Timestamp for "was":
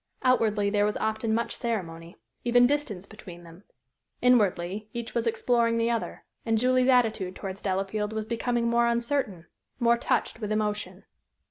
0.83-0.97, 5.13-5.27, 8.11-8.25